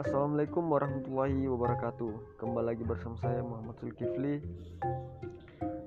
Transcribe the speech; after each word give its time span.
Assalamualaikum 0.00 0.64
warahmatullahi 0.72 1.44
wabarakatuh. 1.44 2.40
Kembali 2.40 2.72
lagi 2.72 2.88
bersama 2.88 3.20
saya 3.20 3.44
Muhammad 3.44 3.76
Zulkifli. 3.84 4.40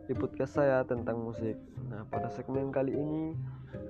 Di 0.06 0.14
podcast 0.14 0.54
saya 0.54 0.86
tentang 0.86 1.18
musik. 1.18 1.58
Nah 1.90 2.06
pada 2.14 2.30
segmen 2.30 2.70
kali 2.70 2.94
ini 2.94 3.34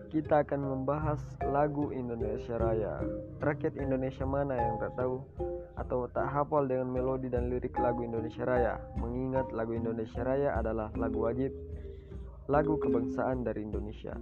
Kita 0.08 0.48
akan 0.48 0.64
membahas 0.64 1.20
lagu 1.44 1.92
Indonesia 1.92 2.56
Raya. 2.56 3.04
Rakyat 3.44 3.76
Indonesia 3.76 4.24
mana 4.24 4.56
yang 4.56 4.80
tak 4.80 4.96
tahu? 4.96 5.28
Atau 5.76 6.08
tak 6.16 6.32
hafal 6.32 6.72
dengan 6.72 6.88
melodi 6.88 7.28
dan 7.28 7.52
lirik 7.52 7.76
lagu 7.76 8.08
Indonesia 8.08 8.48
Raya? 8.48 8.80
Mengingat 8.96 9.52
lagu 9.52 9.76
Indonesia 9.76 10.24
Raya 10.24 10.56
adalah 10.56 10.88
lagu 10.96 11.28
wajib. 11.28 11.52
Lagu 12.48 12.80
kebangsaan 12.80 13.44
dari 13.44 13.68
Indonesia. 13.68 14.16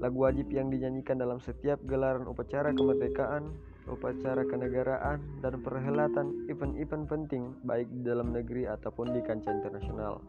Lagu 0.00 0.16
wajib 0.16 0.48
yang 0.48 0.72
dinyanyikan 0.72 1.20
dalam 1.20 1.44
setiap 1.44 1.76
gelaran 1.84 2.24
upacara 2.24 2.72
kemerdekaan 2.72 3.52
upacara 3.90 4.46
kenegaraan, 4.46 5.18
dan 5.42 5.60
perhelatan 5.60 6.46
event-event 6.46 7.10
penting 7.10 7.54
baik 7.66 7.90
di 7.90 8.06
dalam 8.06 8.30
negeri 8.30 8.70
ataupun 8.70 9.12
di 9.12 9.20
kancah 9.20 9.50
internasional. 9.50 10.22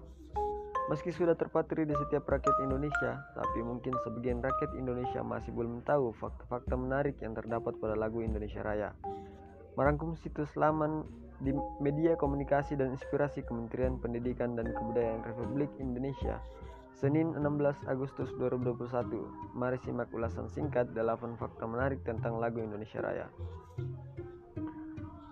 Meski 0.90 1.14
sudah 1.14 1.38
terpatri 1.38 1.88
di 1.88 1.96
setiap 1.96 2.28
rakyat 2.28 2.68
Indonesia, 2.68 3.22
tapi 3.38 3.64
mungkin 3.64 3.96
sebagian 4.04 4.44
rakyat 4.44 4.76
Indonesia 4.76 5.24
masih 5.24 5.56
belum 5.56 5.86
tahu 5.88 6.12
fakta-fakta 6.20 6.76
menarik 6.76 7.16
yang 7.24 7.32
terdapat 7.32 7.78
pada 7.80 7.96
lagu 7.96 8.20
Indonesia 8.20 8.60
Raya. 8.60 8.92
Merangkum 9.80 10.20
situs 10.20 10.52
laman 10.60 11.08
di 11.40 11.56
media 11.80 12.20
komunikasi 12.20 12.76
dan 12.76 12.92
inspirasi 12.92 13.42
Kementerian 13.48 13.98
Pendidikan 14.04 14.54
dan 14.60 14.68
Kebudayaan 14.68 15.24
Republik 15.24 15.72
Indonesia 15.80 16.44
Senin 17.02 17.34
16 17.34 17.90
Agustus 17.90 18.30
2021 18.38 19.58
Mari 19.58 19.82
simak 19.82 20.14
ulasan 20.14 20.46
singkat 20.54 20.94
8 20.94 21.34
fakta 21.42 21.66
menarik 21.66 22.06
tentang 22.06 22.38
lagu 22.38 22.62
Indonesia 22.62 23.02
Raya 23.02 23.26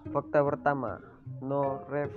Fakta 0.10 0.42
pertama 0.42 0.98
No 1.46 1.86
ref 1.86 2.10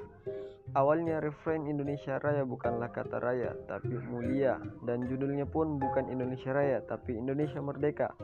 Awalnya 0.72 1.20
refrain 1.20 1.69
Indonesia 1.69 2.17
Raya 2.17 2.48
bukanlah 2.48 2.89
kata 2.97 3.20
raya 3.20 3.53
tapi 3.69 3.92
mulia 4.09 4.56
dan 4.89 5.05
judulnya 5.05 5.44
pun 5.44 5.77
bukan 5.77 6.09
Indonesia 6.09 6.48
Raya 6.48 6.81
tapi 6.89 7.12
Indonesia 7.12 7.61
Merdeka. 7.61 8.16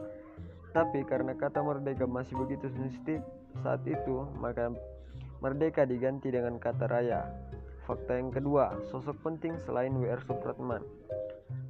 Tapi 0.72 1.04
karena 1.04 1.36
kata 1.36 1.60
merdeka 1.60 2.08
masih 2.08 2.40
begitu 2.40 2.72
sensitif 2.72 3.20
saat 3.60 3.84
itu 3.84 4.24
maka 4.40 4.72
merdeka 5.44 5.84
diganti 5.84 6.32
dengan 6.32 6.56
kata 6.56 6.88
raya. 6.88 7.28
Fakta 7.84 8.16
yang 8.16 8.32
kedua, 8.32 8.72
sosok 8.88 9.20
penting 9.20 9.52
selain 9.68 9.92
W.R. 9.96 10.24
Supratman. 10.24 10.97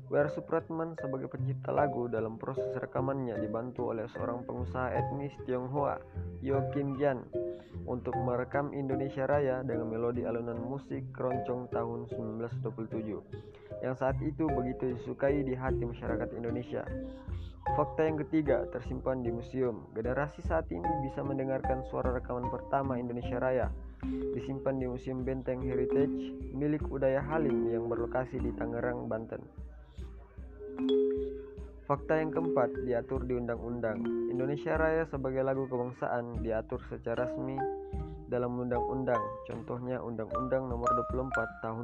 W.R. 0.09 0.33
Supratman 0.33 0.97
sebagai 0.97 1.28
pencipta 1.28 1.69
lagu 1.69 2.09
dalam 2.09 2.41
proses 2.41 2.73
rekamannya 2.81 3.37
dibantu 3.45 3.92
oleh 3.92 4.09
seorang 4.09 4.41
pengusaha 4.48 4.89
etnis 4.97 5.37
Tionghoa, 5.45 6.00
Yo 6.41 6.65
Kim 6.73 6.97
Jan, 6.97 7.28
untuk 7.84 8.17
merekam 8.17 8.73
Indonesia 8.73 9.28
Raya 9.28 9.61
dengan 9.61 9.92
melodi 9.92 10.25
alunan 10.25 10.56
musik 10.65 11.05
keroncong 11.12 11.69
tahun 11.69 12.09
1927 12.09 13.84
yang 13.84 13.95
saat 14.00 14.17
itu 14.25 14.48
begitu 14.48 14.97
disukai 14.97 15.45
di 15.45 15.53
hati 15.53 15.84
masyarakat 15.84 16.33
Indonesia. 16.33 16.89
Fakta 17.77 18.09
yang 18.09 18.17
ketiga 18.25 18.65
tersimpan 18.72 19.20
di 19.20 19.28
museum. 19.28 19.93
Generasi 19.93 20.41
saat 20.41 20.65
ini 20.72 20.89
bisa 21.05 21.20
mendengarkan 21.20 21.84
suara 21.93 22.17
rekaman 22.17 22.48
pertama 22.48 22.97
Indonesia 22.97 23.37
Raya 23.37 23.69
disimpan 24.33 24.78
di 24.78 24.87
Museum 24.87 25.27
Benteng 25.27 25.61
Heritage 25.61 26.33
milik 26.55 26.87
Udaya 26.89 27.20
Halim 27.20 27.69
yang 27.69 27.91
berlokasi 27.91 28.41
di 28.41 28.55
Tangerang, 28.56 29.11
Banten. 29.11 29.67
Fakta 31.89 32.21
yang 32.21 32.29
keempat 32.29 32.84
diatur 32.84 33.25
di 33.25 33.33
Undang-Undang 33.33 34.29
Indonesia 34.29 34.77
Raya 34.77 35.09
sebagai 35.09 35.41
lagu 35.41 35.65
kebangsaan 35.67 36.45
diatur 36.45 36.84
secara 36.93 37.25
resmi 37.25 37.57
dalam 38.29 38.61
undang-undang 38.61 39.25
contohnya 39.49 39.97
Undang-Undang 40.05 40.69
Nomor 40.69 40.87
24 41.09 41.65
Tahun 41.65 41.83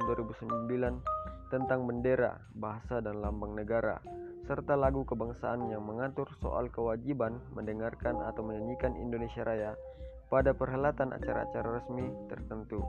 2009 0.69 1.49
tentang 1.49 1.89
bendera, 1.89 2.37
bahasa 2.53 3.01
dan 3.01 3.17
lambang 3.17 3.57
negara 3.57 3.97
serta 4.45 4.77
lagu 4.77 5.01
kebangsaan 5.09 5.73
yang 5.73 5.81
mengatur 5.81 6.29
soal 6.37 6.69
kewajiban 6.69 7.41
mendengarkan 7.57 8.21
atau 8.29 8.45
menyanyikan 8.45 8.93
Indonesia 8.93 9.41
Raya 9.41 9.73
pada 10.29 10.53
perhelatan 10.53 11.17
acara-acara 11.17 11.81
resmi 11.81 12.05
tertentu. 12.29 12.85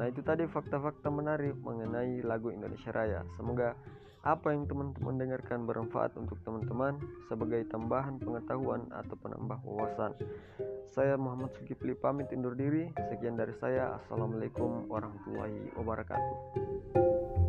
Nah, 0.00 0.08
itu 0.08 0.24
tadi 0.24 0.48
fakta-fakta 0.48 1.12
menarik 1.12 1.60
mengenai 1.60 2.24
lagu 2.24 2.48
Indonesia 2.48 2.88
Raya. 2.88 3.20
Semoga 3.36 3.76
apa 4.22 4.54
yang 4.54 4.70
teman-teman 4.70 5.18
dengarkan 5.18 5.66
bermanfaat 5.66 6.14
untuk 6.14 6.38
teman-teman 6.46 6.94
sebagai 7.26 7.66
tambahan 7.66 8.22
pengetahuan 8.22 8.86
atau 8.94 9.18
penambah 9.18 9.58
wawasan. 9.66 10.14
Saya 10.94 11.18
Muhammad 11.18 11.50
Sukipli 11.58 11.98
pamit 11.98 12.30
undur 12.30 12.54
diri. 12.54 12.94
Sekian 13.10 13.34
dari 13.34 13.54
saya. 13.58 13.98
Assalamualaikum 13.98 14.86
warahmatullahi 14.86 15.74
wabarakatuh. 15.74 17.41